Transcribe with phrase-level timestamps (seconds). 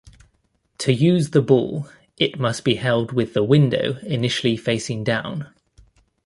[0.79, 5.53] To use the ball, it must be held with the window initially facing down.